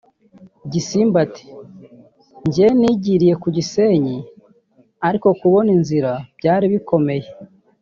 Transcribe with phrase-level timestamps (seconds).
[0.71, 1.45] Gisimba ati
[2.47, 4.17] “Njye nigiriye ku Gisenyi
[5.07, 7.27] ariko kubona inzira byari bikomeye